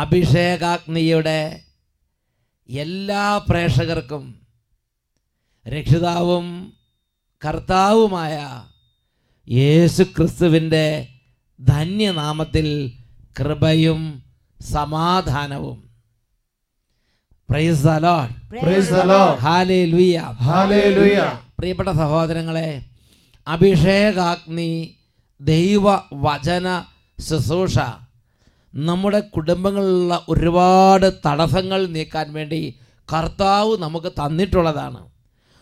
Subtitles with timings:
[0.00, 1.40] അഭിഷേകാഗ്നിയുടെ
[2.68, 4.24] എല്ലാ പ്രേക്ഷകർക്കും
[5.66, 6.46] രക്ഷിതാവും
[7.42, 8.36] കർത്താവുമായ
[9.48, 10.86] യേശു ക്രിസ്തുവിന്റെ
[11.60, 12.92] ധന്യനാമത്തിൽ
[13.40, 14.22] കൃപയും
[14.60, 15.88] സമാധാനവും.
[21.58, 22.82] പ്രിയപ്പെട്ട സഹോദരങ്ങളെ
[23.48, 24.96] അഭിഷേകാഗ്നി
[25.40, 26.84] ദൈവ വചന
[27.20, 27.78] ശുശ്രൂഷ
[28.74, 32.78] നമ്മുടെ കുടുംബങ്ങളിലുള്ള ഒരുപാട് തടസ്സങ്ങൾ നീക്കാൻ വേണ്ടി
[33.12, 35.00] കർത്താവ് നമുക്ക് തന്നിട്ടുള്ളതാണ്.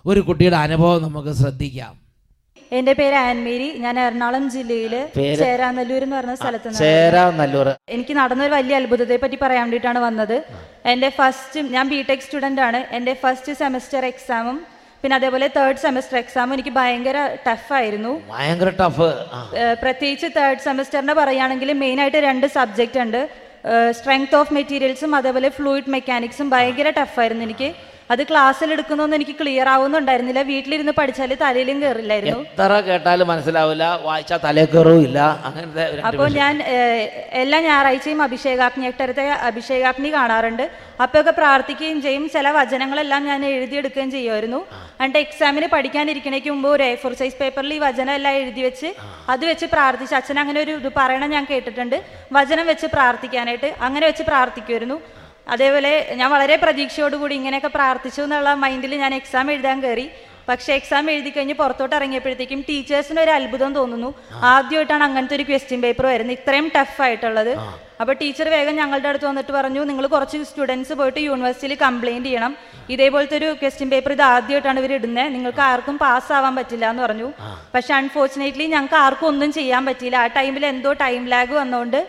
[0.06, 2.05] ഒരു കുട്ടിയുടെ അനുഭവം നമുക്ക് ശ്രദ്ധിക്കാം.
[2.72, 3.66] എന്റെ പേര് ആൻമേരി.
[3.82, 5.40] ഞാൻ എറണാകുളം ജില്ലയിൽ പേര്?
[5.42, 6.84] ചേരാനല്ലൂർ എന്ന് പറഞ്ഞ സ്ഥലത്ത് നിന്നാണ്.
[6.84, 10.36] ചേരാ നല്ലൂർ എനിക്ക് നടന്നൊരു വലിയ അത്ഭുതത്തെ പറ്റി പറയാൻ വേണ്ടിട്ടാണ് വന്നത്.
[10.92, 12.80] എന്റെ ഫസ്റ്റ് ഞാൻ ബി ടെക് സ്റ്റുഡന്റ് ആണ്.
[12.98, 14.58] എന്റെ ഫസ്റ്റ് സെമസ്റ്റർ എക്സാമും
[15.00, 18.12] പിന്നെ അതേപോലെ തേർഡ് സെമസ്റ്റർ എക്സാമും എനിക്ക് ഭയങ്കര ടഫ് ആയിരുന്നു.
[18.34, 19.08] ഭയങ്കര ടഫ്
[19.82, 23.20] പ്രത്യേകിച്ച് തേർഡ് സെമസ്റ്ററിനെ പറയുകയാണെങ്കിൽ മെയിനായിട്ട് രണ്ട് സബ്ജക്റ്റ് ഉണ്ട്.
[23.98, 27.68] സ്ട്രെങ്ത് ഓഫ് മെറ്റീരിയൽസും അതേപോലെ ഫ്ലൂയിഡ് മെക്കാനിക്സും ഭയങ്കര ടഫായിരുന്നു എനിക്ക്.
[28.12, 30.42] അത് ക്ലാസ്സിൽ എടുക്കുന്നൊന്നും എനിക്ക് ക്ലിയർ ആവുന്നുണ്ടായിരുന്നില്ല.
[30.50, 33.84] വീട്ടിലിരുന്ന് പഠിച്ചാൽ തലയിലും കയറില്ലായിരുന്നു എത്ര കേട്ടാലും മനസ്സിലാവില്ല.
[34.06, 36.54] വായിച്ചാൽ തല കയറുമില്ല അങ്ങനത്തെ അപ്പൊ അപ്പോൾ ഞാൻ
[37.42, 40.64] എല്ലാ ഞായറാഴ്ചയും അഭിഷേകാഗ്നി എട്ടരത്തെ അഭിഷേകാഗ്നി കാണാറുണ്ട്.
[41.04, 42.24] അപ്പോഴൊക്കെ പ്രാർത്ഥിക്കുകയും ചെയ്യും.
[42.36, 44.60] ചില വചനങ്ങളെല്ലാം ഞാൻ എഴുതിയെടുക്കുകയും ചെയ്യുമായിരുന്നു.
[45.00, 48.88] എന്നിട്ട് എക്സാമിന് പഠിക്കാനിരിക്കണേക്ക് മുമ്പ് ഒരു എ ഫോർ സൈസ് പേപ്പറിൽ ഈ വചനം എല്ലാം എഴുതി വെച്ച്
[49.34, 51.98] അത് വെച്ച് പ്രാർത്ഥിച്ച് അച്ഛൻ അങ്ങനെ ഒരു ഇത് പറയണം ഞാൻ കേട്ടിട്ടുണ്ട്.
[52.38, 54.98] വചനം വെച്ച് പ്രാർത്ഥിക്കാനായിട്ട് അങ്ങനെ വെച്ച് പ്രാർത്ഥിക്കുമായിരുന്നു.
[55.46, 60.06] അതേപോലെ ഞാൻ വളരെ പ്രതീക്ഷയോടുകൂടി ഇങ്ങനെയൊക്കെ പ്രാർത്ഥിച്ചു എന്നുള്ള മൈൻഡിൽ ഞാൻ എക്സാം എഴുതാൻ കയറി
[60.48, 64.10] പക്ഷെ എക്സാം എഴുതി കഴിഞ്ഞ് പുറത്തോട്ട് ഇറങ്ങിയപ്പോഴത്തേക്കും ടീച്ചേഴ്സിന് ഒരു അത്ഭുതം തോന്നുന്നു.
[64.52, 66.36] ആദ്യമായിട്ടാണ് അങ്ങനത്തെ ഒരു ക്വസ്റ്റ്യൻ പേപ്പർ വരുന്നത്.
[66.38, 67.52] ഇത്രയും ടഫ് ആയിട്ടുള്ളത്.
[68.00, 72.52] അപ്പൊ ടീച്ചർ വേഗം ഞങ്ങളുടെ അടുത്ത് വന്നിട്ട് പറഞ്ഞു നിങ്ങൾ കുറച്ച് സ്റ്റുഡൻസ് പോയിട്ട് യൂണിവേഴ്സിറ്റിയിൽ കംപ്ലൈന്റ് ചെയ്യണം.
[72.94, 77.28] ഇതേപോലത്തെ ഒരു ക്വസ്റ്റ്യൻ പേപ്പർ ഇത് ആദ്യമായിട്ടാണ് ഇവർ ഇടുന്നത് നിങ്ങൾക്ക് ആർക്കും പാസ് ആവാൻ പറ്റില്ല എന്ന് പറഞ്ഞു.
[77.74, 80.18] പക്ഷെ അൺഫോർച്ചുനേറ്റ്ലി ഞങ്ങൾക്ക് ആർക്കും ഒന്നും ചെയ്യാൻ പറ്റിയില്ല.
[80.24, 82.00] ആ ടൈമിൽ എന്തോ ടൈം ലാഗ് വന്നുകൊണ്ട്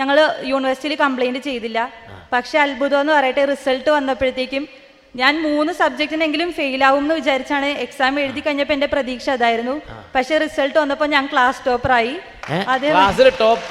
[0.00, 0.16] ഞങ്ങൾ
[0.52, 1.90] യൂണിവേഴ്സിറ്റിയിൽ കംപ്ലൈന്റ് ചെയ്തില്ല.
[2.32, 4.66] പക്ഷെ അത്ഭുതം എന്ന് പറയട്ടെ റിസൾട്ട് വന്നപ്പോഴത്തേക്കും
[5.14, 9.74] ഞാൻ മൂന്ന് സബ്ജക്റ്റിനെങ്കിലും ഫെയിൽ ആവും എന്ന് വിചാരിച്ചാണ് എക്സാം എഴുതി കഴിഞ്ഞപ്പോൾ എന്റെ പ്രതീക്ഷ അതായിരുന്നു.
[10.14, 12.14] പക്ഷെ റിസൾട്ട് വന്നപ്പോൾ ഞാൻ ക്ലാസ് ടോപ്പറായി
[12.48, 12.90] ആയി.
[12.94, 13.62] ക്ലാസ്സിൽ ടോപ്പ്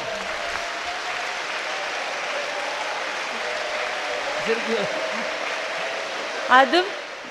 [6.54, 6.86] അതും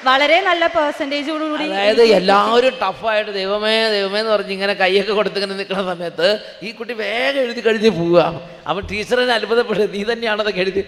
[0.07, 6.29] വളരെ നല്ല പെർസെന്റേജോടുകൂടി അതായത് എല്ലാവരും ടഫായിട്ട് ദൈവമേ ദൈവമേ എന്ന് പറഞ്ഞ് ഇങ്ങനെ കൈയൊക്കെ കൊടുത്തിങ്ങനെ നിൽക്കുന്ന സമയത്ത്
[6.63, 8.23] ഈ കുട്ടി വേഗം എഴുതി കഴിഞ്ഞ് പോവുക.
[8.71, 10.83] അവൻ ടീച്ചറിനെ അത്ഭുതപ്പെടുക നീ തന്നെയാണ് അതൊക്കെ എഴുതി.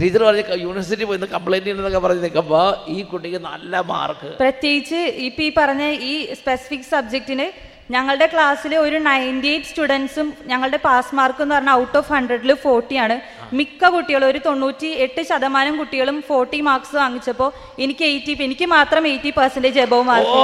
[0.00, 5.50] ടീച്ചർ പറഞ്ഞ യൂണിവേഴ്സിറ്റി പോയി കംപ്ലൈന്റ് ചെയ്യണമെന്നൊക്കെ പറഞ്ഞ് നിൽക്കുമ്പോൾ ഈ കുട്ടിക്ക് നല്ല മാർക്ക് പ്രത്യേകിച്ച് ഇപ്പം ഈ
[5.56, 7.46] പറഞ്ഞ ഈ സ്പെസിഫിക് സബ്ജക്റ്റിന്
[7.90, 12.96] ഞങ്ങളുടെ ക്ലാസ്സിൽ ഒരു നയന്റി എയ്റ്റ് സ്റ്റുഡൻസും ഞങ്ങളുടെ പാസ് മാർക്ക് എന്ന് പറഞ്ഞാൽ ഔട്ട് ഓഫ് ഹൺഡ്രഡിൽ ഫോർട്ടി
[12.96, 13.16] ആണ്.
[13.52, 19.30] മിക്ക കുട്ടികളും ഒരു തൊണ്ണൂറ്റി എട്ട് ശതമാനം കുട്ടികളും ഫോർട്ടി മാർക്സ് വാങ്ങിച്ചപ്പോൾ എനിക്ക് എയ്റ്റി എനിക്ക് മാത്രം എയ്റ്റി
[19.38, 20.36] പെർസെന്റേജ് എബവ് മാർക്ക്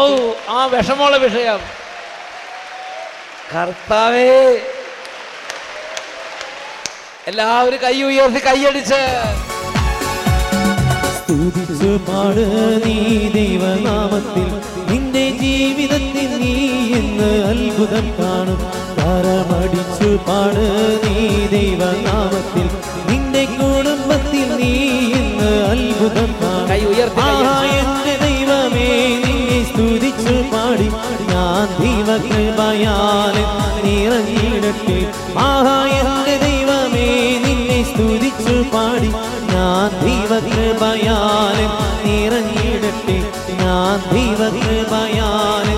[0.48, 1.60] ആ വിഷമമുള്ള വിഷയം.
[3.54, 4.30] കർത്താവേ.
[7.26, 9.02] എല്ലാവരും കൈ ഉയർത്തി കൈയടിച്ച്.
[11.18, 12.42] സ്തുതിച്ചു പാട്
[12.84, 12.96] നീ
[13.36, 14.48] ദൈവനാമത്തിൽ
[14.90, 16.13] നിന്റെ ജീവിതത്തിൽ
[17.14, 18.58] നീ എന്ന് അത്ഭുതം കാണും.
[18.98, 20.64] കരമടിച്ചു പാട്
[21.04, 22.68] നീ ദൈവനാമത്തിൽ.
[23.10, 24.72] നിന്റെ കുടുംബത്തിൽ നീ
[25.10, 26.68] ഇന്ന് അത്ഭുതം കാണും.
[28.20, 30.88] ദൈവമേ നിന്നെ സ്തുതിച്ചു പാടി.
[31.32, 33.34] ഞാൻ ദൈവകൃപയാൽ
[33.84, 35.12] നിറഞ്ഞിടട്ടെ.
[35.38, 39.08] ആഹാ എന്റെ ദൈവമേ നിന്നെ സ്തുതിച്ചു പാടി.
[39.54, 41.58] ഞാൻ ദൈവകൃപയാൽ
[42.06, 43.32] നിറഞ്ഞിടട്ടെ.
[43.64, 45.73] ഞാൻ ദൈവകൃപയാൽ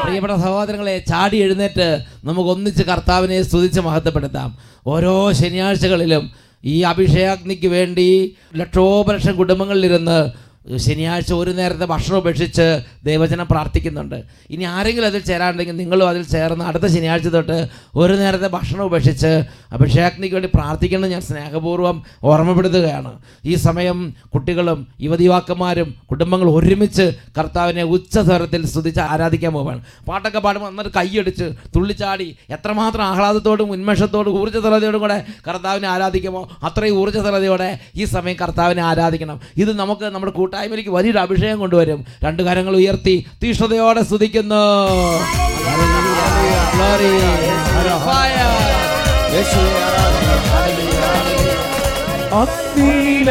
[0.06, 1.88] പ്രിയപ്പെട്ട സഹോദരങ്ങളെ ചാടി എഴുന്നേറ്റ്
[2.24, 4.58] നമുക്ക് ഒന്നിച്ച് കർത്താവിനെ സ്തുതിച്ച് മഹത്വപ്പെടുത്താം.
[4.88, 6.32] ഓരോ ശനിയാഴ്ചകളിലും
[6.66, 10.32] ഈ അഭിഷേകാഗ്നിക്ക് വേണ്ടി ലക്ഷോപലക്ഷം കുടുംബങ്ങളിലിരുന്ന്
[10.68, 14.24] ശനിയാഴ്ച ഒരു നേരത്തെ ഭക്ഷണം ഉപേക്ഷിച്ച് ദൈവജനം പ്രാർത്ഥിക്കുന്നുണ്ട്.
[14.50, 19.32] ഇനി ആരെങ്കിലും അതിൽ ചേരാണ്ടെങ്കിൽ നിങ്ങളും അതിൽ ചേർന്ന് അടുത്ത ശനിയാഴ്ച തൊട്ട് ഒരു നേരത്തെ ഭക്ഷണം ഉപേക്ഷിച്ച്
[19.74, 23.20] അഭിഷേകത്തിനു വേണ്ടി പ്രാർത്ഥിക്കണം ഞാൻ സ്നേഹപൂർവം ഓർമ്മപ്പെടുത്തുകയാണ്.
[23.46, 29.82] ഈ സമയം കുട്ടികളും യുവതിവാക്കന്മാരും കുടുംബങ്ങൾ ഒരുമിച്ച് കർത്താവിനെ ഉച്ചസ്വരത്തിൽ സ്തുതിച്ച് ആരാധിക്കാൻ പോവുകയാണ്.
[30.08, 31.44] പാട്ടൊക്കെ പാടുമ്പോൾ എന്നിട്ട് കൈയടിച്ച്
[31.76, 39.42] തുള്ളിച്ചാടി എത്രമാത്രം ആഹ്ലാദത്തോടും ഉന്മേഷത്തോടും ഊർജസ്വലതയോടും കൂടെ കർത്താവിനെ ആരാധിക്കുമോ അത്രയും ഊർജസ്വലതയോടെ ഈ സമയം കർത്താവിനെ ആരാധിക്കണം.
[39.58, 42.06] ഇത് നമുക്ക് നമ്മുടെ കൂട്ടായ്മയിലേക്ക് വലിയൊരു അഭിഷേകം കൊണ്ടുവരും.
[42.24, 44.56] രണ്ട് കാര്യങ്ങൾ ഉയർത്തി തീഷ്ണതയോടെ സ്തുതിക്കുന്നു.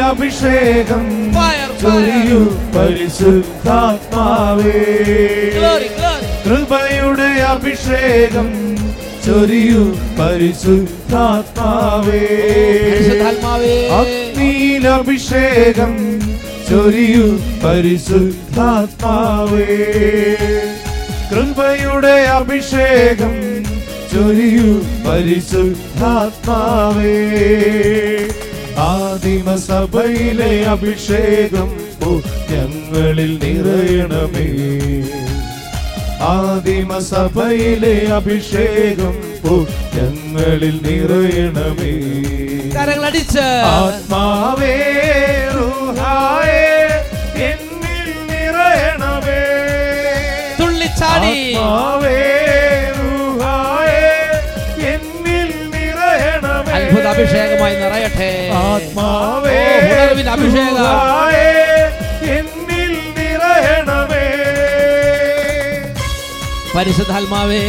[0.03, 1.03] അഭിഷേകം
[2.75, 4.81] പരിശുദ്ധാത്മാവേ.
[6.45, 8.49] കൃപയുടെ അഭിഷേകം
[9.25, 9.81] ചൊരിയൂ
[10.19, 12.23] പരിശുദ്ധാത്മാവേ.
[13.99, 15.93] അഗ്നിയിലഭിഷേകം
[16.69, 18.35] ചൊരിയൂ പരിശുദ്ധാത്മാവേ.
[21.31, 23.63] കൃപയുടെ അഭിഷേകം
[24.13, 25.79] ചൊരിയു പരിശുദ്ധാത്മാവേ.
[28.77, 31.83] ആദിമസഭയിലെ അഭിഷേകം
[32.49, 34.47] ഞങ്ങളിൽ നിറയണമേ.
[36.21, 39.15] ആദിമസഭയിലെ അഭിഷേകം
[39.49, 39.63] ഓ
[39.95, 41.93] ഞങ്ങളിൽ നിറയണമേ.
[42.75, 43.47] കരങ്ങളടിച്ച്.
[43.63, 44.72] ആത്മാവേ
[60.33, 60.87] അഭിഷേകം.
[62.35, 64.25] എന്നിൽ നിറയണമേ
[66.75, 67.63] പരിശുദ്ധാത്മാവേ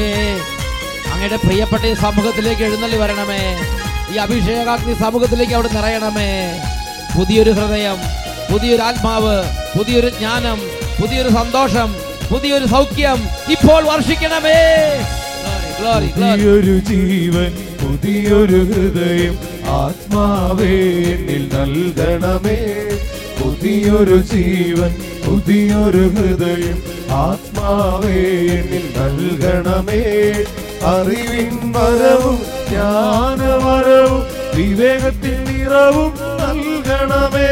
[1.12, 3.42] അങ്ങയുടെ പ്രിയപ്പെട്ട ഈ സമൂഹത്തിലേക്ക് എഴുന്നള്ളി വരണമേ
[4.12, 6.30] ഈ അഭിഷേകാഗ്നി സമൂഹത്തിലേക്ക് അവിടെ നിറയണമേ
[7.16, 7.98] പുതിയൊരു ഹൃദയം
[8.50, 9.36] പുതിയൊരു ആത്മാവ്
[9.74, 10.58] പുതിയൊരു ജ്ഞാനം
[10.98, 11.88] പുതിയൊരു സന്തോഷം
[12.30, 13.18] പുതിയൊരു സൗഖ്യം
[13.50, 14.58] ഇപ്പോൾ വർഷിക്കണമേ.
[16.16, 17.50] പുതിയൊരു ജീവൻ
[17.80, 19.34] പുതിയൊരു ഹൃദയം
[19.76, 20.76] ആത്മാവേ
[21.54, 22.58] നൽകണമേ.
[23.40, 24.96] പുതിയൊരു ജീവൻ
[25.26, 28.14] പുതിയൊരു ഹൃദയം ആത്മാവേ
[28.56, 30.02] എന്നിൽ നൽകണമേ.
[30.84, 34.22] അറിവിൻ വരവും ജ്ഞാനവരവും
[34.54, 37.48] വിവേകത്തിൻ നിറവും നൽകണമേ.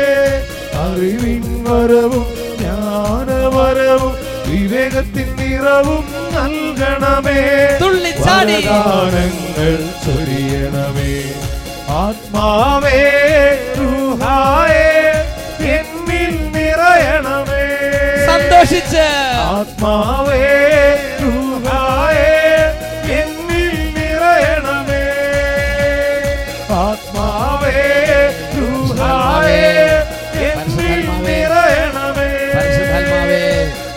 [0.75, 2.27] അറിവിൻ വരവും
[2.59, 4.13] ജ്ഞാനവരവും
[4.49, 6.05] വിവേകത്തിൻ നിറവും
[6.35, 7.79] നൽകണമേ.
[7.83, 8.61] തുള്ളിച്ചാടി.
[8.61, 11.42] ഗാനങ്ങൾ ചൊരിയണമേ.
[11.93, 13.01] ആത്മാവേ
[13.79, 14.85] റൂഹായേ
[15.75, 17.65] എന്നിൽ നിറയണമേ.
[18.29, 19.07] സന്തോഷിച്ച്.
[19.49, 20.45] ആത്മാവേ
[21.23, 22.31] റൂഹായേ
[23.19, 25.03] എന്നിൽ നിറയണമേ.
[26.83, 27.77] ആത്മാവേ
[28.59, 29.65] റൂഹായേ
[30.51, 32.29] എന്നിൽ നിറയണമേ.
[32.55, 33.43] പരിശുദ്ധാത്മാവേ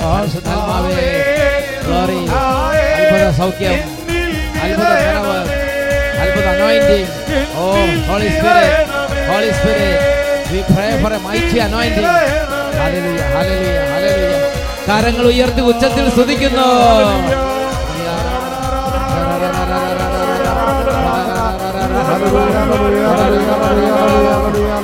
[0.01, 1.09] പരിശുദ്ധാത്മാവേ
[3.39, 3.79] സൗഖ്യം.
[4.63, 4.83] അത്ഭുത
[6.35, 7.07] നിറവ് the anointing.
[7.61, 7.65] Oh
[8.11, 8.83] Holy spirit
[9.31, 10.13] Holy spirit
[10.51, 12.05] we pray for a mighty anointing.
[12.79, 14.43] Hallelujah hallelujah hallelujah.
[14.87, 16.67] കരങ്ങൾ ഉയർത്തി ഉച്ചത്തിൽ സ്തുതിക്കുന്നു.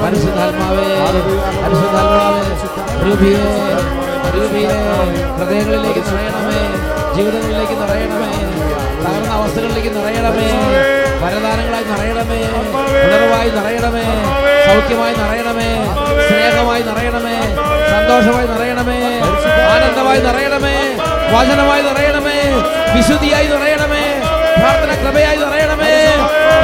[0.02, 0.86] പരിശുദ്ധാത്മാവേ
[1.64, 2.44] പരിശുദ്ധാത്മാവേ
[3.06, 3.44] രൂപിയേ
[4.36, 4.76] രൂപിയേ
[5.38, 6.62] ഹൃദയങ്ങളിലേക്ക് നിറയണമേ
[7.16, 8.32] ജീവിതങ്ങളിലേക്ക് നിറയണമേ
[9.04, 10.50] തകർന്ന അവസ്ഥകളിലേക്ക് നിറയണമേ.
[11.22, 12.40] വരദാനങ്ങളായി നിറയണമേ.
[13.06, 14.06] ഉണർവായി നിറയണമേ.
[14.66, 15.70] സൗഖ്യമായി നിറയണമേ.
[16.28, 17.36] സ്നേഹമായി നിറയണമേ.
[17.92, 19.00] സന്തോഷമായി നിറയണമേ.
[19.74, 20.76] ആനന്ദമായി നിറയണമേ.
[21.34, 22.38] വചനമായി നിറയണമേ.
[22.96, 24.04] വിശുദ്ധിയായി നിറയണമേ.
[24.58, 25.96] പ്രാർത്ഥന കൃപയായി നിറയണമേ.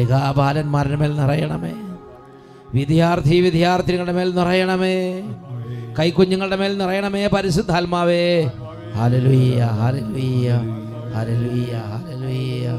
[0.04, 1.72] കളികാബാലന്മാരുടെ മേൽ നിറയണമേ.
[2.74, 4.96] വിദ്യാർത്ഥി വിദ്യാർത്ഥിനികളുടെ മേൽ നിറയണമേ.
[5.98, 8.50] കൈക്കുഞ്ഞുങ്ങളുടെ മേൽ നിറയണമേ പരിശുദ്ധാത്മാവേ.
[8.96, 10.50] Hallelujah hallelujah
[11.14, 12.78] hallelujah hallelujah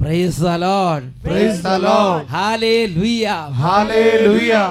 [0.00, 2.26] price the Lord.
[2.26, 3.26] Hallelujah
[3.62, 4.68] Hallelujah.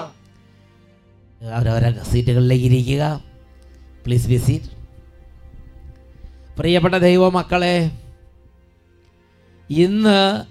[1.54, 3.24] അവരവരെ സീറ്റുകളിലേക്ക് ഇരിക്കുക.
[4.06, 4.66] പ്ലീസ് ബി സീറ്റ്
[6.60, 7.92] പ്രിയപ്പെട്ട ദൈവ മക്കളെ
[9.70, 10.42] ഇന്ന്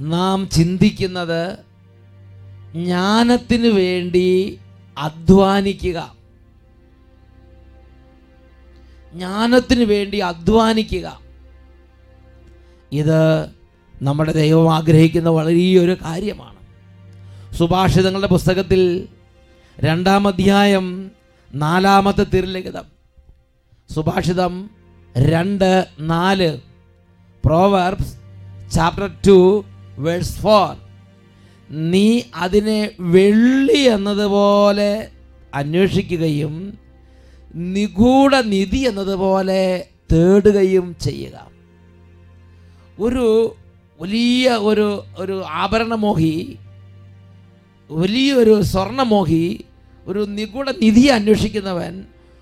[0.00, 1.58] നാം ചിന്തിക്കുന്നത്
[2.72, 4.58] ജ്ഞാനത്തിന് വേണ്ടി
[4.98, 6.14] അധ്വാനിക്കുക.
[9.12, 11.20] ജ്ഞാനത്തിന് വേണ്ടി അധ്വാനിക്കുക.
[12.92, 13.20] ഇത്
[14.02, 16.58] നമ്മുടെ ദൈവം ആഗ്രഹിക്കുന്ന വലിയൊരു കാര്യമാണ്.
[17.54, 19.08] സുഭാഷിതങ്ങളുടെ പുസ്തകത്തിൽ
[19.80, 21.10] രണ്ടാം അധ്യായം
[21.54, 22.84] നാലാമത്തെ തിരുലിഖിതം
[23.94, 24.70] സുഭാഷിതം
[25.16, 26.58] രണ്ട് നാല്.
[27.44, 28.14] Proverbs
[28.72, 29.64] chapter two
[29.98, 30.76] verse four
[31.70, 35.08] നീ അതിനെ വെള്ളി എന്നതുപോലെ
[35.54, 36.78] അന്വേഷിക്കുകയും
[37.54, 41.46] നിഗൂഢ നിധി എന്നതുപോലെ തേടുകയും ചെയ്യുക.
[43.00, 43.56] ഒരു
[44.00, 44.88] വലിയ ഒരു
[45.22, 46.34] ഒരു ആഭരണമോഹി
[47.90, 49.44] വലിയൊരു സ്വർണമോഹി
[50.06, 51.94] ഒരു നിഗൂഢ നിധി അന്വേഷിക്കുന്നവൻ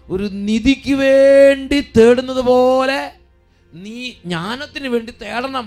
[0.08, 3.00] ഒരു നിധിക്ക് വേണ്ടി തേടുന്നത് പോലെ
[3.72, 5.66] നീ ജ്ഞാനത്തിന് വേണ്ടി തേടണം.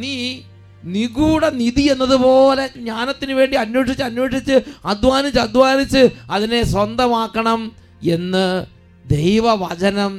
[0.00, 0.14] നീ
[0.94, 4.56] നിഗൂഢ നിധി എന്നതുപോലെ ജ്ഞാനത്തിന് വേണ്ടി അന്വേഷിച്ച് അന്വേഷിച്ച്
[4.92, 7.60] അധ്വാനിച്ച് അധ്വാനിച്ച് അതിനെ സ്വന്തമാക്കണം
[8.16, 8.46] എന്ന്
[9.04, 10.12] ദൈവവചനം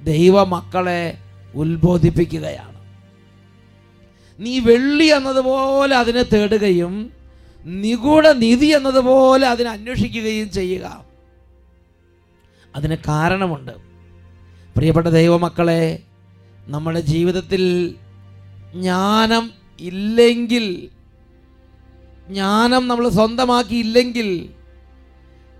[0.00, 1.02] ദൈവമക്കളെ
[1.54, 2.71] ഉത്ബോധിപ്പിക്കുകയാണ്.
[4.42, 6.94] നീ വെള്ളി എന്നതുപോലെ അതിനെ തേടുകയും
[7.82, 10.86] നിഗൂഢ നിധി എന്നതുപോലെ അതിനെ അന്വേഷിക്കുകയും ചെയ്യുക.
[12.76, 13.74] അതിന് കാരണമുണ്ട്.
[14.76, 15.82] പ്രിയപ്പെട്ട ദൈവമക്കളെ
[16.68, 17.62] നമ്മുടെ ജീവിതത്തിൽ
[18.74, 19.44] ജ്ഞാനം
[19.90, 20.66] ഇല്ലെങ്കിൽ
[22.28, 24.28] ജ്ഞാനം നമ്മൾ സ്വന്തമാക്കിയില്ലെങ്കിൽ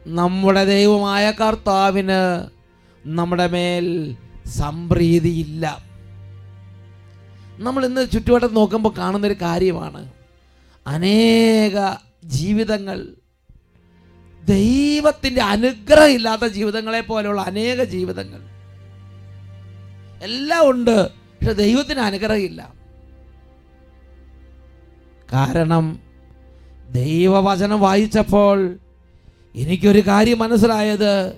[0.07, 2.21] നമ്മുടെ ദൈവമായ കർത്താവിന്
[3.05, 3.87] നമ്മുടെ മേൽ
[4.61, 5.65] സംപ്രീതിയില്ല.
[7.63, 10.13] നമ്മൾ ഇന്ന് ചുറ്റുവട്ടത്ത് നോക്കുമ്പോൾ കാണുന്നൊരു കാര്യമാണ്.
[10.87, 13.07] അനേക ജീവിതങ്ങൾ
[14.45, 18.41] ദൈവത്തിന്റെ അനുഗ്രഹം ഇല്ലാത്ത ജീവിതങ്ങളെ പോലെയുള്ള അനേക ജീവിതങ്ങൾ.
[20.23, 22.73] എല്ലാം ഉണ്ട് പക്ഷെ ദൈവത്തിന് അനുഗ്രഹമില്ല.
[25.33, 26.01] കാരണം
[26.91, 28.79] ദൈവവചനം വായിച്ചപ്പോൾ
[29.57, 31.33] എനിക്കൊരു കാര്യം മനസ്സിലായത്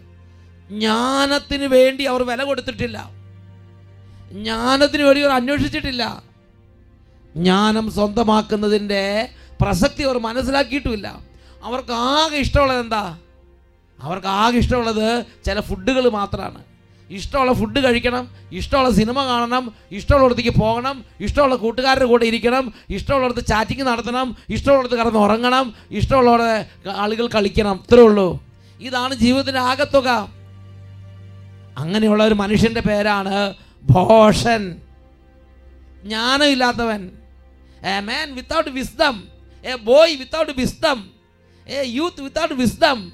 [0.71, 3.24] ജ്ഞാനത്തിന് വേണ്ടി അവർ വില കൊടുത്തിട്ടില്ല.
[4.35, 6.23] ജ്ഞാനത്തിന് വേണ്ടി അവർ അന്വേഷിച്ചിട്ടില്ല.
[7.37, 9.29] ജ്ഞാനം സ്വന്തമാക്കുന്നതിന്റെ
[9.61, 11.21] പ്രസക്തി അവർ മനസ്സിലാക്കിയിട്ടുമില്ല.
[11.63, 13.19] അവർക്ക് ആകെ ഇഷ്ടമുള്ളത് എന്താ?
[14.03, 16.63] അവർക്ക് ആകെ ഇഷ്ടമുള്ളത് ചില ഫുഡുകൾ മാത്രമാണ്.
[17.11, 23.83] ഇഷ്ടമുള്ള ഫുഡ് കഴിക്കണം ഇഷ്ടമുള്ള സിനിമ കാണണം ഇഷ്ടമുള്ള അടുത്തേക്ക് പോകണം ഇഷ്ടമുള്ള കൂട്ടുകാരുടെ കൂടെ ഇരിക്കണം ഇഷ്ടമുള്ളിടത്ത് ചാറ്റിംഗ്
[23.83, 27.81] നടത്തണം ഇഷ്ടമുള്ളിടത്ത് കിടന്ന് ഉറങ്ങണം ഇഷ്ടമുള്ളവരുടെ ആളുകൾ കളിക്കണം.
[27.91, 28.45] ഇത്രേ ഉള്ളൂ.
[28.81, 30.29] ഇതാണ് ജീവിതത്തിന്റെ ആകത്തുക.
[31.79, 34.83] അങ്ങനെയുള്ള ഒരു മനുഷ്യന്റെ പേരാണ് ഭോഷൻ.
[36.03, 37.11] ജ്ഞാനമില്ലാത്തവൻ.
[37.83, 39.29] A man without wisdom
[39.65, 41.11] a boy without wisdom
[41.69, 43.13] a youth without wisdom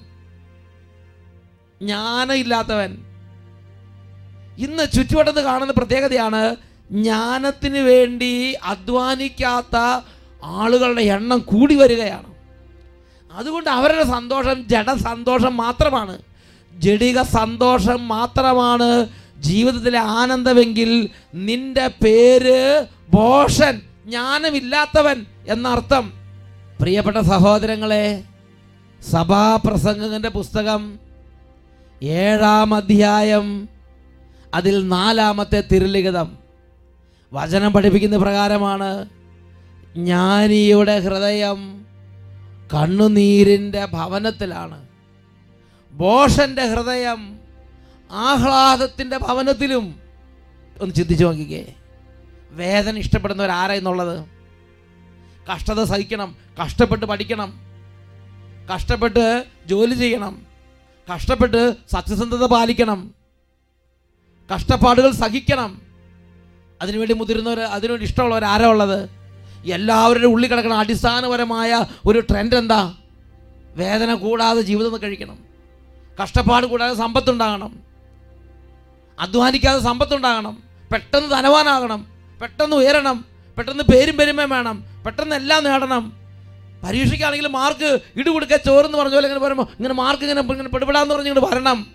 [1.82, 2.96] ജ്ഞാനമില്ലാത്തവൻ.
[4.58, 6.56] ഇന്ന് ചുറ്റുവട്ടത്ത് കാണുന്ന പ്രത്യേകതയാണ്
[6.90, 10.06] ജ്ഞാനത്തിന് വേണ്ടി അധ്വാനിക്കാത്ത
[10.44, 12.34] ആളുകളുടെ എണ്ണം കൂടി വരികയാണ്.
[13.32, 16.18] അതുകൊണ്ട് അവരുടെ സന്തോഷം ജഡ സന്തോഷം മാത്രമാണ്.
[16.78, 19.08] ജഡിക സന്തോഷം മാത്രമാണ്
[19.40, 26.12] ജീവിതത്തിലെ ആനന്ദമെങ്കിൽ നിന്റെ പേര് ഭോഷൻ ജ്ഞാനമില്ലാത്തവൻ എന്നർത്ഥം.
[26.80, 28.24] പ്രിയപ്പെട്ട സഹോദരങ്ങളെ
[29.10, 30.98] സഭാപ്രസംഗത്തിന്റെ പുസ്തകം
[32.02, 33.68] ഏഴാം അധ്യായം
[34.54, 36.38] അതിൽ നാലാമത്തെ തിരുലിഖിതം.
[37.32, 39.08] വചനം പഠിപ്പിക്കുന്ന പ്രകാരമാണ്
[39.94, 41.86] ജ്ഞാനിയുടെ ഹൃദയം
[42.74, 44.88] കണ്ണുനീരിന്റെ ഭവനത്തിലാണ്.
[45.92, 47.39] ബോഷന്റെ ഹൃദയം
[48.10, 50.00] ആഹ്ലാദത്തിന്റെ ഭവനത്തിലും
[50.80, 51.74] ഒന്ന് ചിന്തിച്ചു നോക്കിക്കേ.
[52.50, 54.26] വേദന ഇഷ്ടപ്പെടുന്നവരാരാ എന്നുള്ളത്
[55.52, 57.60] കഷ്ടത സഹിക്കണം കഷ്ടപ്പെട്ട് പഠിക്കണം
[58.74, 60.46] കഷ്ടപ്പെട്ട് ജോലി ചെയ്യണം
[61.14, 63.14] കഷ്ടപ്പെട്ട് സത്യസന്ധത പാലിക്കണം
[64.54, 65.82] കഷ്ടപ്പാടുകൾ സഹിക്കണം.
[66.82, 69.10] അതിനുവേണ്ടി മുതിരുന്നവർ അതിനുവേണ്ടി ഇഷ്ടമുള്ളവർ ആരാ ഉള്ളത്?
[69.72, 72.94] എല്ലാവരുടെ ഉള്ളിൽ കിടക്കുന്ന അടിസ്ഥാനപരമായ ഒരു ട്രെൻഡ് എന്താ?
[73.76, 75.38] വേദന കൂടാതെ ജീവിതം കഴിക്കണം.
[76.22, 77.89] കഷ്ടപ്പാട് കൂടാതെ സമ്പത്തുണ്ടാകണം.
[79.20, 80.62] അധ്വാനിക്കാതെ സമ്പത്തുണ്ടാകണം.
[80.92, 82.06] പെട്ടെന്ന് ധനവാനാകണം.
[82.42, 83.24] പെട്ടെന്ന് ഉയരണം.
[83.58, 84.84] പെട്ടെന്ന് പേരും പെരുമയും വേണം.
[85.06, 86.20] പെട്ടെന്ന് എല്ലാം നേടണം.
[86.84, 91.54] പരീക്ഷയ്ക്കാണെങ്കിൽ മാർക്ക് ഇടുകൊടുക്കുക ചോറെന്ന് പറഞ്ഞ പോലെ ഇങ്ങനെ പറയുമ്പോൾ ഇങ്ങനെ മാർക്ക് ഇങ്ങനെ ഇങ്ങനെ പെടുപെടാന്ന് പറഞ്ഞ് ഇങ്ങോട്ട്
[91.54, 91.86] വരണം.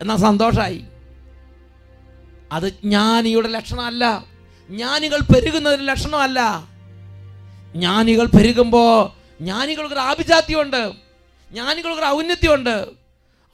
[0.00, 0.84] എന്നാൽ സന്തോഷമായി
[2.52, 4.24] അത് ജ്ഞാനിയുടെ ലക്ഷണമല്ല.
[4.70, 6.68] ജ്ഞാനികൾ പെരുകുന്നതിന് ലക്ഷണമല്ല.
[7.74, 10.92] ജ്ഞാനികൾ പെരുകുമ്പോൾ ജ്ഞാനികൾക്കൊരു ആഭിജാത്യമുണ്ട്.
[11.50, 12.86] ജ്ഞാനികൾക്കൊരു ഔന്നത്യമുണ്ട്.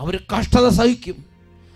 [0.00, 1.31] അവർ കഷ്ടത സഹിക്കും.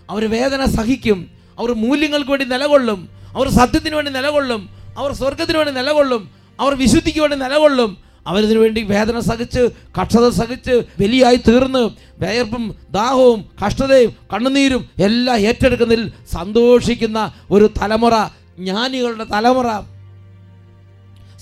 [0.09, 1.31] അവർ വേദന സഹിക്കും.
[1.59, 3.09] അവർ മൂല്യങ്ങൾക്ക് വേണ്ടി നിലകൊള്ളും.
[3.35, 4.69] അവർ സത്യത്തിന് വേണ്ടി നിലകൊള്ളും.
[4.97, 6.29] അവർ സ്വർഗത്തിന് വേണ്ടി നിലകൊള്ളും.
[6.59, 7.97] അവർ വിശുദ്ധിക്ക് വേണ്ടി നിലകൊള്ളും.
[8.27, 9.69] അവരിതിനു വേണ്ടി വേദന സഹിച്ച്
[10.01, 18.13] കഷ്ടത സഹിച്ച് വലിയായി തീർന്ന് വേർപ്പും ദാഹവും കഷ്ടതയും കണ്ണുനീരും എല്ലാം ഏറ്റെടുക്കുന്നതിൽ സന്തോഷിക്കുന്ന ഒരു തലമുറ
[18.59, 19.65] ജ്ഞാനികളുടെ തലമുറ.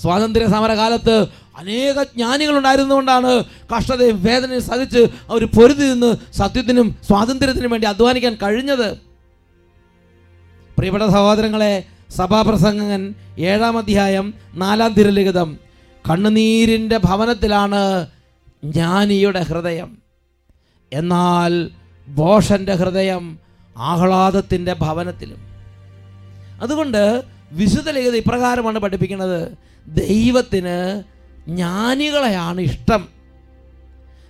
[0.01, 3.43] സ്വാതന്ത്ര്യ സമരകാലത്ത് അനേക ജ്ഞാനികൾ ഉണ്ടായിരുന്നുകൊണ്ടാണ്
[3.77, 4.97] കഷ്ടതയും വേദനയും സഹിച്ച്
[5.29, 8.97] അവർ പൊരുതി നിന്ന് സത്യത്തിനും സ്വാതന്ത്ര്യത്തിനും വേണ്ടി അധ്വാനിക്കാൻ കഴിഞ്ഞത്.
[10.77, 15.59] പ്രിയപ്പെട്ട സഹോദരങ്ങളെ സഭാപ്രസംഗൻ ഏഴാം അധ്യായം നാലാം തിരലിഖിതം.
[16.09, 18.07] കണ്ണുനീരിന്റെ ഭവനത്തിലാണ്
[18.63, 19.97] ജ്ഞാനിയുടെ ഹൃദയം.
[20.93, 21.69] എന്നാൽ
[22.07, 23.39] ബോഷന്റെ ഹൃദയം
[23.77, 25.37] ആഹ്ലാദത്തിന്റെ ഭവനത്തിലും.
[26.61, 29.57] അതുകൊണ്ട് വിശുദ്ധ ലിഖിത ഇപ്രകാരമാണ് പഠിപ്പിക്കുന്നത്.
[29.87, 31.03] ദൈവത്തിന്
[31.47, 33.07] ജ്ഞാനികളെയാണ് ഇഷ്ടം.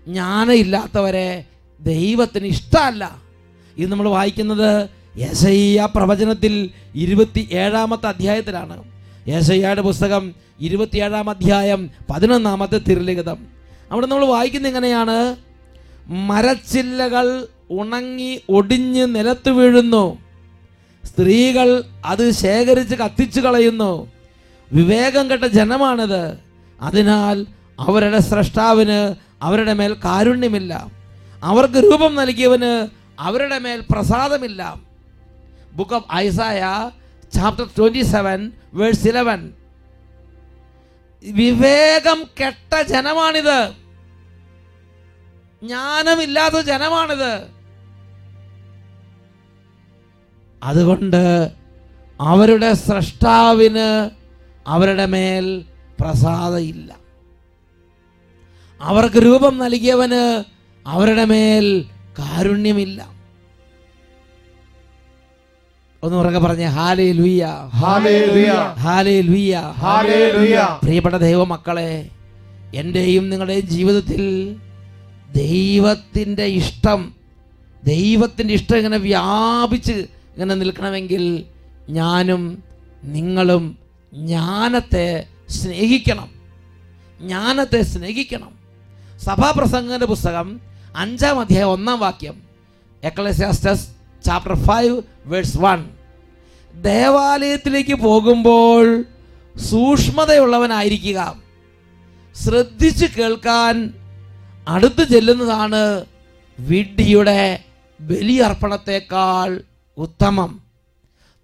[0.08, 1.46] ജ്ഞാനമില്ലാത്തവരെ
[1.80, 3.22] ദൈവത്തിന് ഇഷ്ടമല്ല.
[3.78, 8.84] ഇത് നമ്മൾ വായിക്കുന്നത് യശയ്യ പ്രവചനത്തിൽ ഇരുപത്തി ഏഴാമത്തെ അധ്യായത്തിലാണ്.
[9.28, 13.48] യേശയ്യയുടെ പുസ്തകം ഇരുപത്തിയേഴാം അധ്യായം പതിനൊന്നാമത്തെ തിരുലിഖിതം.
[13.92, 15.36] അവിടെ നമ്മൾ വായിക്കുന്നത് എങ്ങനെയാണ്?
[16.08, 20.18] മരച്ചില്ലകൾ ഉണങ്ങി ഒടിഞ്ഞ് നിലത്ത് വീഴുന്നു.
[21.04, 24.12] സ്ത്രീകൾ അത് ശേഖരിച്ച് കത്തിച്ചു കളയുന്നു.
[24.74, 26.45] വിവേകം കെട്ട ജനമാണിത്.
[26.82, 27.46] അതിനാൽ
[27.80, 30.88] അവരുടെ സ്രഷ്ടാവിന് അവരുടെ മേൽ കാരുണ്യമില്ല.
[31.44, 32.88] അവർക്ക് രൂപം നൽകിയവന്
[33.20, 34.76] അവരുടെ മേൽ പ്രസാദമില്ല.
[35.74, 36.92] Book of Isaiah
[37.34, 39.54] chapter twenty seven verse eleven
[41.24, 43.72] വിവേകം കെട്ട ജനമാണിത്.
[45.64, 47.48] ജ്ഞാനമില്ലാത്ത ജനമാണിത്.
[50.64, 51.52] അതുകൊണ്ട്
[52.22, 54.10] അവരുടെ സ്രഷ്ടാവിന്
[54.68, 55.66] അവരുടെ മേൽ
[56.00, 56.92] പ്രസാദമില്ല
[58.82, 60.22] അവർക്ക് രൂപം നൽകിയവന്
[60.86, 61.66] അവരുടെ മേൽ
[62.20, 63.00] കാരുണ്യമില്ല.
[66.04, 67.44] ഒന്ന് ഉറക്കെ പറഞ്ഞ ഹാലേ ലുയ്യ
[67.76, 68.50] ഹല്ലേലൂയ
[68.84, 71.92] ഹാലേ ലുയ്യ ഹല്ലേലൂയ പ്രിയപ്പെട്ട ദൈവമക്കളെ
[72.74, 74.22] എന്റെയും നിങ്ങളുടെയും ജീവിതത്തിൽ
[75.40, 77.02] ദൈവത്തിന്റെ ഇഷ്ടം
[77.84, 79.96] ദൈവത്തിന്റെ ഇഷ്ടം ഇങ്ങനെ വ്യാപിച്ച്
[80.34, 81.24] ഇങ്ങനെ നിൽക്കണമെങ്കിൽ
[81.98, 82.44] ഞാനും
[83.14, 83.66] നിങ്ങളും
[84.14, 85.08] ജ്ഞാനത്തെ
[85.50, 86.32] സ്നേഹിക്കണം.
[87.22, 88.60] ജ്ഞാനത്തെ സ്നേഹിക്കണം.
[89.20, 90.62] സഭാപ്രസംഗന്റെ പുസ്തകം
[90.96, 92.42] അഞ്ചാം അധ്യായം ഒന്നാം വാക്യം.
[93.04, 93.88] Ecclesiastes
[94.26, 95.90] chapter five verse one
[96.82, 99.04] ദേവാലയത്തിലേക്ക് പോകുമ്പോൾ
[99.58, 101.42] സൂക്ഷ്മതയുള്ളവനായിരിക്കുക.
[102.36, 103.94] ശ്രദ്ധിച്ച് കേൾക്കാൻ
[104.68, 106.06] അടുത്ത് ചെല്ലുന്നതാണ്
[106.60, 107.64] വിഡ്ഢിയുടെ
[108.02, 109.62] ബലിയർപ്പണത്തെക്കാൾ
[109.98, 110.62] ഉത്തമം.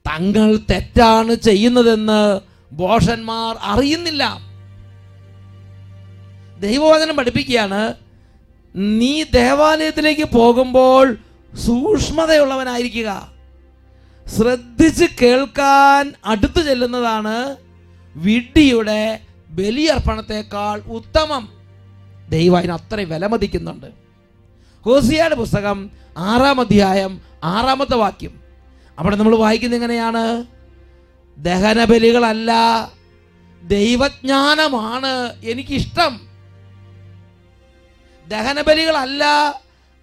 [0.10, 4.38] തങ്ങൾ തെറ്റാണ് ചെയ്യുന്നതെന്ന് ബോഷന്മാർ അറിയുന്നില്ല.
[6.60, 7.94] ദൈവവചനം പഠിപ്പിക്കുകയാണ്
[8.75, 11.18] നീ ദേവാലയത്തിലേക്ക് പോകുമ്പോൾ
[11.55, 13.31] സൂക്ഷ്മതയുള്ളവനായിരിക്കുക.
[14.38, 17.55] ശ്രദ്ധിച്ച് കേൾക്കാൻ അടുത്തു ചെല്ലുന്നതാണ്
[18.16, 21.50] വിഡ്ഢിയുടെ ബലിയർപ്പണത്തെക്കാൾ ഉത്തമം.
[22.29, 23.86] ദൈവം അതിന് അത്രയും വിലമതിക്കുന്നുണ്ട്.
[24.86, 28.40] ഹോസിയയുടെ പുസ്തകം ആറാം അധ്യായം ആറാമത്തെ വാക്യം.
[29.00, 30.46] അവിടെ നമ്മൾ വായിക്കുന്നത് എങ്ങനെയാണ്?
[31.42, 32.51] ദഹനബലികളല്ല.
[33.64, 36.22] ദൈവജ്ഞാനമാണ് എനിക്കിഷ്ടം.
[38.27, 39.24] ദഹനബലികളല്ല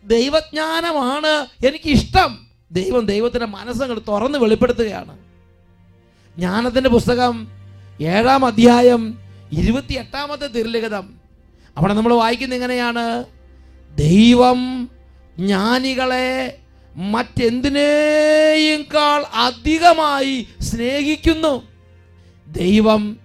[0.04, 2.46] ദൈവജ്ഞാനമാണ് എനിക്കിഷ്ടം.
[2.72, 5.18] ദൈവം ദൈവത്തിന്റെ മനസ്സങ്ങൾ തുറന്ന് വെളിപ്പെടുത്തുകയാണ്.
[6.36, 7.48] ജ്ഞാനത്തിന്റെ പുസ്തകം
[8.00, 9.18] ഏഴാം അധ്യായം
[9.52, 11.20] ഇരുപത്തി എട്ടാമത്തെ തിരുലിഖിതം.
[11.76, 13.24] അവിടെ നമ്മൾ വായിക്കുന്നത് എങ്ങനെയാണ്?
[13.96, 14.88] ദൈവം
[15.38, 16.58] ജ്ഞാനികളെ
[16.98, 21.62] മറ്റെന്തിനേയുംക്കാൾ അധികമായി സ്നേഹിക്കുന്നു.
[22.52, 23.18] ദൈവം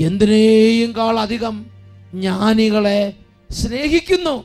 [0.00, 1.66] എന്തിനേയുംക്കാൾ അധികം
[2.14, 3.12] ജ്ഞാനികളെ
[3.50, 4.44] സ്നേഹിക്കുന്നു.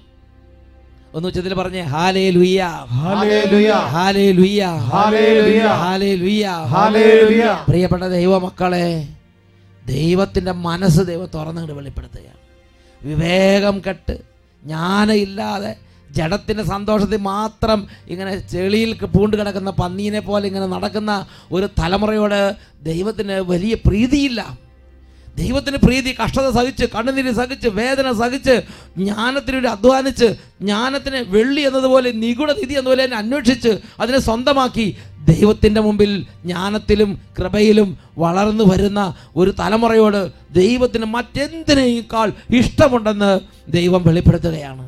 [1.15, 6.49] ഒന്ന് ഉച്ചത്തിൽ പറഞ്ഞേ ഹാലേ ലുയ്യ ഹാലേ ലുയ്യ ഹാലേ ലുയ്യ
[7.67, 9.07] പ്രിയപ്പെട്ട ദൈവമക്കളെ
[9.85, 12.37] ദൈവത്തിന്റെ മനസ്സ് ദൈവം തുറന്നുകൊണ്ട് വെളിപ്പെടുത്തുകയാണ്.
[13.03, 14.17] വിവേകം കെട്ട്
[14.63, 15.75] ജ്ഞാനമില്ലാതെ
[16.17, 22.41] ജഡത്തിന്റെ സന്തോഷത്തിൽ മാത്രം ഇങ്ങനെ ചെളിയിൽ പൂണ്ട് കിടക്കുന്ന പന്നീനെ പോലെ ഇങ്ങനെ നടക്കുന്ന ഒരു തലമുറയോട്
[22.83, 24.63] ദൈവത്തിന് വലിയ പ്രീതിയില്ല.
[25.37, 28.55] ദൈവത്തിന് പ്രീതി കഷ്ടത സഹിച്ച് കണ്ണുനീര് സഹിച്ച് വേദന സഹിച്ച്
[28.97, 30.27] ജ്ഞാനത്തിനൊരു അധ്വാനിച്ച്
[30.61, 34.87] ജ്ഞാനത്തിന് വെള്ളി എന്നതുപോലെ നിഗുണനിധി എന്നതുപോലെ തന്നെ അന്വേഷിച്ച് അതിനെ സ്വന്തമാക്കി
[35.25, 36.11] ദൈവത്തിന്റെ മുമ്പിൽ
[36.45, 39.01] ജ്ഞാനത്തിലും കൃപയിലും വളർന്നു വരുന്ന
[39.35, 40.21] ഒരു തലമുറയോട്
[40.61, 43.31] ദൈവത്തിന് മറ്റെന്തിനേക്കാൾ ഇഷ്ടമുണ്ടെന്ന്
[43.67, 44.85] ദൈവം വെളിപ്പെടുത്തുകയാണ്.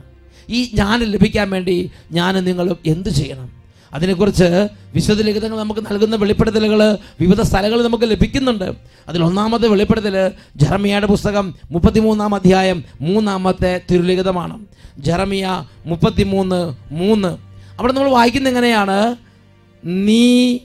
[0.49, 3.65] ഈ ജ്ഞാനം ലഭിക്കാൻ വേണ്ടി ഞാനും നിങ്ങളും എന്ത് ചെയ്യണം?
[3.93, 8.73] അതിനെക്കുറിച്ച് വിശുദ്ധ ലിഖിതങ്ങൾ നമുക്ക് നൽകുന്ന വെളിപ്പെടുത്തലുകൾ വിവിധ സ്ഥലങ്ങളിൽ നമുക്ക് ലഭിക്കുന്നുണ്ട്.
[9.08, 14.65] അതിൽ ഒന്നാമത്തെ വെളിപ്പെടുത്തൽ ജറമിയയുടെ പുസ്തകം മുപ്പത്തിമൂന്നാം അധ്യായം മൂന്നാമത്തെ തിരുലിഖിതമാണ്.
[14.97, 17.38] ജറമിയ മുപ്പത്തിമൂന്ന് മൂന്ന്.
[17.79, 19.15] അവിടെ നമ്മൾ വായിക്കുന്ന എങ്ങനെയാണ്?
[19.86, 20.58] നീ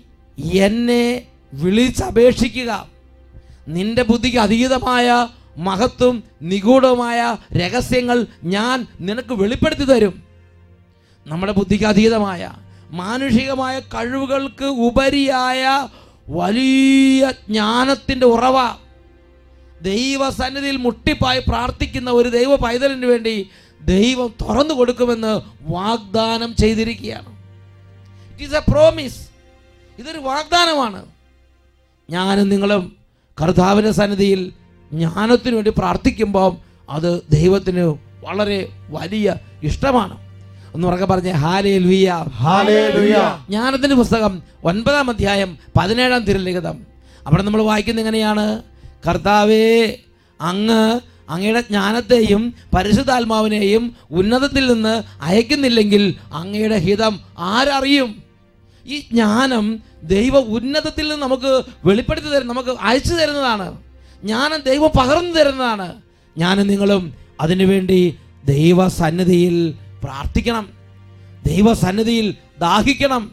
[0.53, 2.87] എന്നെ വിളിച്ചപേക്ഷിക്കുക.
[3.69, 10.23] നിന്റെ ബുദ്ധിക്ക് അതീതമായ മഹത്വം നിഗൂഢമായ രഹസ്യങ്ങൾ ഞാൻ നിനക്ക് വെളിപ്പെടുത്തി തരും.
[11.27, 12.53] നമ്മുടെ ബുദ്ധിക്ക് അതീതമായ
[12.91, 15.89] മാനുഷികമായ കഴിവുകൾക്ക് ഉപരിയായ
[16.29, 18.77] വലിയ ജ്ഞാനത്തിന്റെ ഉറവ
[19.83, 27.39] ദൈവസന്നിധിയിൽ മുട്ടിപ്പായി പ്രാർത്ഥിക്കുന്ന ഒരു ദൈവ പൈതലിന് വേണ്ടി ദൈവം തുറന്നു കൊടുക്കുമെന്ന് വാഗ്ദാനം ചെയ്തിരിക്കുകയാണ്.
[28.33, 29.29] ഇറ്റ് ഈസ് എ പ്രോമിസ്
[29.99, 31.07] ഇതൊരു വാഗ്ദാനമാണ്.
[32.11, 32.97] ഞാനും നിങ്ങളും
[33.43, 34.53] കർത്താവിന്റെ സന്നിധിയിൽ
[34.92, 36.57] ജ്ഞാനത്തിനു വേണ്ടി പ്രാർത്ഥിക്കുമ്പോൾ
[36.90, 40.18] അത് ദൈവത്തിന് വളരെ വലിയ ഇഷ്ടമാണ്.
[40.74, 46.87] ഒന്ന് ഉറക്കെ പറഞ്ഞേ ഹാലേ ലുയ ഹാലേ ലുയ ജ്ഞാനത്തിന്റെ പുസ്തകം ഒൻപതാം അധ്യായം പതിനേഴാം തിരുലിഖിതം.
[47.26, 48.62] അവിടെ നമ്മൾ വായിക്കുന്നത് എങ്ങനെയാണ്?
[49.09, 49.94] കർത്താവേ
[50.40, 51.00] അങ്ങ്
[51.31, 58.22] അങ്ങയുടെ ജ്ഞാനത്തെയും പരിശുദ്ധാത്മാവിനെയും ഉന്നതത്തിൽ നിന്ന് അയക്കുന്നില്ലെങ്കിൽ അങ്ങയുടെ ഹിതം ആരറിയും?
[58.87, 63.89] ഈ ജ്ഞാനം ദൈവ ഉന്നതത്തിൽ നിന്ന് നമുക്ക് വെളിപ്പെടുത്തി തരും നമുക്ക് അയച്ചു തരുന്നതാണ്.
[64.25, 65.95] ജ്ഞാനം ദൈവം പകർന്നു തരുന്നതാണ്.
[66.39, 70.69] ഞാനും നിങ്ങളും അതിനുവേണ്ടി ദൈവസന്നിധിയിൽ പ്രാർത്ഥിക്കണം.
[71.47, 73.31] ദൈവസന്നിധിയിൽ ദാഹിക്കണം.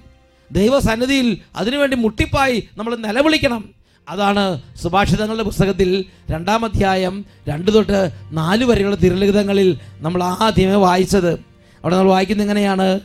[0.52, 3.70] ദൈവസന്നിധിയിൽ അതിനുവേണ്ടി മുട്ടിപ്പായി നമ്മൾ നിലവിളിക്കണം.
[4.10, 11.34] അതാണ് സുഭാഷിതങ്ങളുടെ പുസ്തകത്തിൽ രണ്ടാം അധ്യായം രണ്ട് തൊട്ട് നാല് വരെയുള്ള തിരുലിഖിതങ്ങളിൽ നമ്മൾ ആദ്യമേ വായിച്ചത്.
[11.34, 13.00] അവിടെ നമ്മൾ വായിക്കുന്നത് എങ്ങനെയാണ്?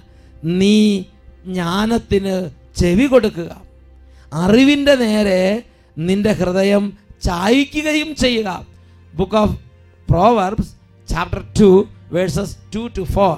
[0.45, 1.03] നീ
[1.47, 3.63] ജ്ഞാനത്തിന് ചെവി കൊടുക്കുക.
[4.33, 5.63] അറിവിന്റെ നേരെ
[5.99, 6.93] നിന്റെ ഹൃദയം
[7.25, 8.67] ചായ്ക്കുകയും ചെയ്യുക.
[9.15, 9.59] Book of
[10.11, 10.73] Proverbs
[11.09, 13.37] chapter two verses two to four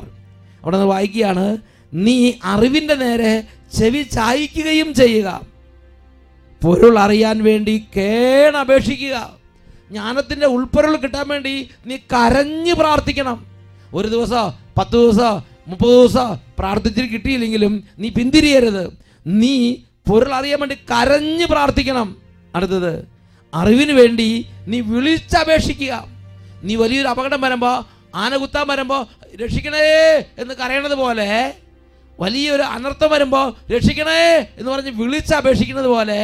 [0.62, 1.56] അവിടെ നിന്ന് വായിക്കുകയാണ്
[1.94, 3.42] നീ അറിവിന്റെ നേരെ
[3.78, 5.46] ചെവി ചായ്ക്കുകയും ചെയ്യുക.
[6.62, 9.36] പൊരുൾ അറിയാൻ വേണ്ടി കേണപേക്ഷിക്കുക
[9.90, 13.46] ജ്ഞാനത്തിന്റെ ഉൾപ്പൊരുൾ കിട്ടാൻ വേണ്ടി നീ കരഞ്ഞു പ്രാർത്ഥിക്കണം.
[13.94, 18.98] ഒരു ദിവസം പത്ത് ദിവസം മുപ്പത് ദിവസം പ്രാർത്ഥിച്ചിട്ട് കിട്ടിയില്ലെങ്കിലും നീ പിന്തിരിയരുത്.
[19.26, 19.76] നീ
[20.08, 22.16] പൊരുൾ അറിയാൻ വേണ്ടി കരഞ്ഞു പ്രാർത്ഥിക്കണം.
[22.54, 23.13] അടുത്തത്
[23.60, 24.28] അറിവിന് വേണ്ടി
[24.70, 25.94] നീ വിളിച്ചപേക്ഷിക്കുക.
[26.66, 27.76] നീ വലിയൊരു അപകടം വരുമ്പോൾ
[28.22, 29.02] ആന കുത്താൻ വരുമ്പോൾ
[29.42, 29.84] രക്ഷിക്കണേ
[30.40, 31.28] എന്ന് കരയണത് പോലെ
[32.18, 34.20] വലിയൊരു അനർത്ഥം വരുമ്പോൾ രക്ഷിക്കണേ
[34.58, 36.18] എന്ന് പറഞ്ഞ് വിളിച്ചപേക്ഷിക്കുന്നത് പോലെ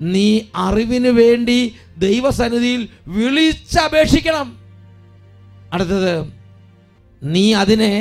[0.00, 0.28] നീ
[0.66, 1.58] അറിവിന് വേണ്ടി
[2.04, 2.82] ദൈവസന്നിധിയിൽ
[3.16, 4.48] വിളിച്ചപേക്ഷിക്കണം.
[5.74, 6.14] അടുത്തത്
[7.22, 7.92] നീ അതിനെ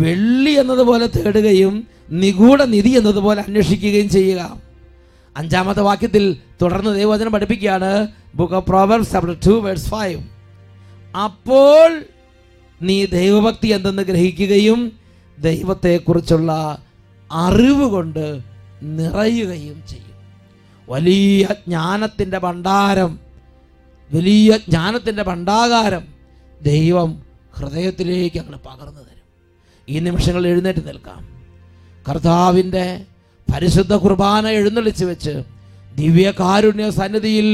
[0.00, 1.74] വെള്ളി എന്നതുപോലെ തേടുകയും
[2.22, 4.42] നിഗൂഢ നിധി എന്നതുപോലെ അന്വേഷിക്കുകയും ചെയ്യുക.
[5.36, 8.08] അഞ്ചാമത്തെ വാക്യത്തിൽ തുടർന്ന് ദൈവവചനം പഠിപ്പിക്കുകയാണ്.
[8.34, 10.22] Book of Proverbs two verse five
[11.16, 12.02] അപ്പോൾ
[12.82, 14.92] നീ ദൈവഭക്തി എന്തെന്ന് ഗ്രഹിക്കുകയും
[15.38, 16.78] ദൈവത്തെക്കുറിച്ചുള്ള
[17.32, 18.40] അറിവ് കൊണ്ട്
[18.82, 20.16] നിറയുകയും ചെയ്യും.
[20.88, 23.18] വലിയ ജ്ഞാനത്തിന്റെ ഭണ്ഡാരം
[24.12, 26.04] വലിയ ജ്ഞാനത്തിന്റെ ഭണ്ഡാകാരം
[26.62, 27.22] ദൈവം
[27.54, 29.26] ഹൃദയത്തിലേക്ക് അങ്ങ് പകർന്നു തരും.
[29.88, 31.28] ഈ നിമിഷങ്ങളിൽ എഴുന്നേറ്റ് നിൽക്കാം.
[32.08, 33.04] കർത്താവിന്റെ
[33.48, 35.34] പരിശുദ്ധ കുർബാന എഴുന്നള്ളിച്ച് വെച്ച്
[35.96, 37.48] ദിവ്യകാരുണ്യ സന്നിധിയിൽ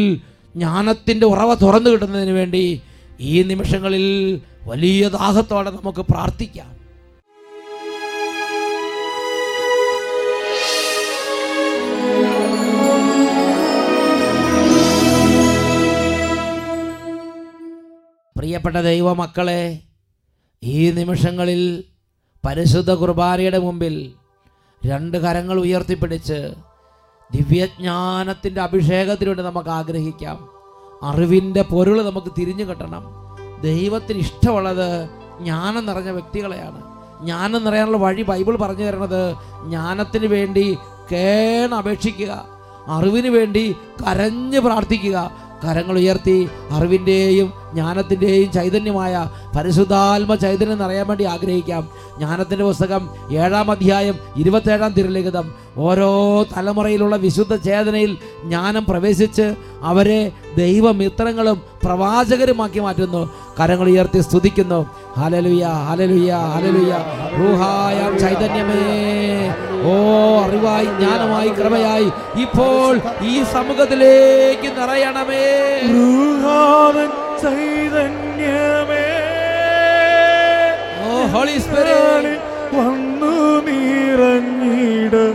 [0.55, 2.65] ജ്ഞാനത്തിന്റെ ഉറവ തുറന്നു കിട്ടുന്നതിന് വേണ്ടി
[3.31, 4.07] ഈ നിമിഷങ്ങളിൽ
[4.67, 6.71] വലിയ ദാഹത്തോടെ നമുക്ക് പ്രാർത്ഥിക്കാം.
[18.37, 19.63] പ്രിയപ്പെട്ട ദൈവമക്കളെ
[20.63, 21.63] ഈ നിമിഷങ്ങളിൽ
[22.45, 23.95] പരിശുദ്ധ കുർബാനയുടെ മുമ്പിൽ
[24.87, 26.55] രണ്ട് കരങ്ങൾ ഉയർത്തിപ്പിടിച്ച്
[27.35, 30.49] ദിവ്യജ്ഞാനത്തിന്റെ അഭിഷേകത്തിലൂടെ നമുക്ക് ആഗ്രഹിക്കാം.
[31.03, 33.05] അറിവിന്റെ പൊരുൾ നമുക്ക് തിരിഞ്ഞു കിട്ടണം.
[33.63, 35.09] ദൈവത്തിന് ഇഷ്ടമുള്ളത്
[35.41, 36.83] ജ്ഞാനം നിറഞ്ഞ വ്യക്തികളെയാണ്.
[37.23, 40.79] ജ്ഞാനം നിറയാനുള്ള വഴി ബൈബിൾ പറഞ്ഞു തരണത് ജ്ഞാനത്തിന് വേണ്ടി
[41.13, 42.45] കേണപേക്ഷിക്കുക.
[42.87, 45.42] അറിവിന് വേണ്ടി കരഞ്ഞ് പ്രാർത്ഥിക്കുക.
[45.65, 51.89] കരങ്ങൾ ഉയർത്തി അറിവിന്റെയും ജ്ഞാനത്തിന്റെയും ചൈതന്യമായ പരിശുദ്ധാത്മ ചൈതന്യം നിറയാൻ വേണ്ടി ആഗ്രഹിക്കാം.
[52.19, 55.55] ജ്ഞാനത്തിന്റെ പുസ്തകം ഏഴാം അധ്യായം ഇരുപത്തേഴാം തിരുലിഖിതം.
[55.77, 63.31] ഓരോ തലമുറയിലുള്ള വിശുദ്ധ ചേതനയിൽ ജ്ഞാനം പ്രവേശിച്ച് അവരെ ദൈവമിത്രങ്ങളും പ്രവാചകരുമാക്കി മാറ്റുന്നു.
[63.61, 64.87] കരങ്ങൾ ഉയർത്തി സ്തുതിക്കുന്നു.
[65.17, 66.93] ഹലലുയ ഹലലുയ ഹലലുയ
[67.39, 69.72] റൂഹായ ചൈതന്യമേ.
[69.85, 69.93] ഓ
[70.45, 72.09] അറിവായി ജ്ഞാനമായി കൃപയായി.
[72.43, 75.47] ഇപ്പോൾ ഈ സമൂഹത്തിലേക്ക് നിറയണമേ.
[77.43, 79.07] ചൈതന്യമേ.
[81.05, 82.33] ഓ ഹോളി സ്പിരിറ്റ്
[82.77, 83.35] വന്നു
[83.69, 85.31] നിറഞ്ഞിടണേ.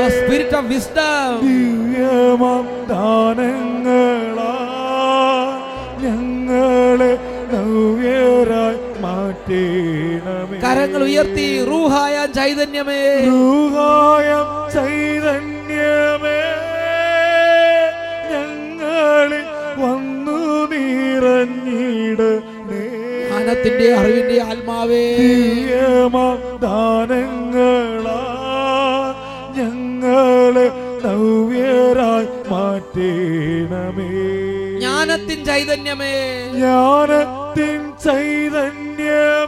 [0.00, 2.64] ഓ സ്പിരിറ്റ് ഓഫ് വിസ്ഡം ദിവ്യമാം
[10.80, 13.26] കരങ്ങൾ ഉയർത്തി റൂഹായ ചൈതന്യമേ.
[13.26, 14.28] റൂഹായ
[14.74, 16.38] ചൈതന്യമേ
[18.30, 19.44] ഞങ്ങളിൽ
[19.78, 20.38] വന്നു
[20.72, 22.20] നീറഞ്ഞിട
[23.28, 25.16] ജ്ഞാനത്തിന്റെ അറിവിന്റെ ആത്മാവേ.
[26.62, 28.18] ദാനങ്ങളാ
[29.56, 30.66] ഞങ്ങളെ
[31.04, 34.08] നവ്യരായി മാറ്റേണമേ.
[34.78, 36.50] ജ്ഞാനത്തിൻ ചൈതന്യമേ.
[36.52, 39.39] ജ്ഞാനത്തിൻ ചൈതന്യമേ.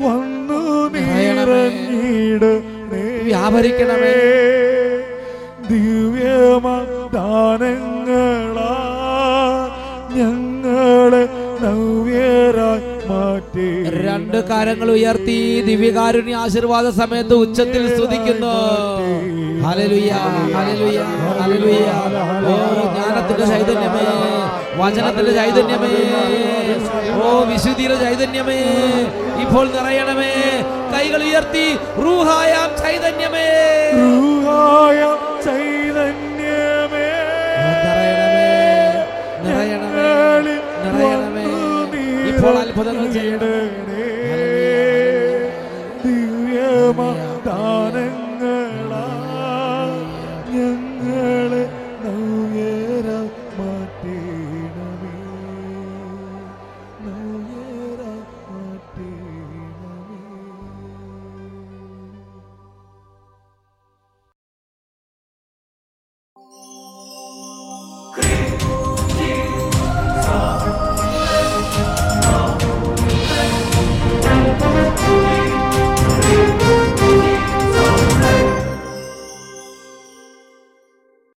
[0.00, 1.54] വന്നു നിറയണമേ.
[1.54, 4.69] നിറഞ്ഞിടണേ വ്യാപരിക്കണമേ.
[5.70, 6.72] ദിവ്യമദാനങ്ങളാ
[10.18, 11.22] ഞങ്ങളെ
[11.62, 13.66] നവ്യരായി മാറ്റി.
[14.06, 18.54] രണ്ട് കാര്യങ്ങൾ ഉയർത്തി ദിവ്യകാരുണ്യ ആശീർവാദ സമയത്ത് ഉച്ചത്തിൽ സ്തുതിക്കുന്നു.
[22.50, 22.54] ഓ
[22.94, 24.06] ജ്ഞാനത്തിന്റെ ചൈതന്യമേ
[24.80, 25.94] വചനത്തിന്റെ ചൈതന്യമേ.
[27.22, 28.60] ഓ വിശുദ്ധിയുടെ ചൈതന്യമേ
[29.44, 30.32] ഇപ്പോൾ നിറയണമേ.
[30.94, 31.66] കൈകൾ ഉയർത്തി
[32.04, 32.69] റൂഹായാം
[42.80, 43.79] നിറയണമേ നിറയണമേ ഇപ്പോൾ അത്ഭുതങ്ങൾ ചെയ്യണമേ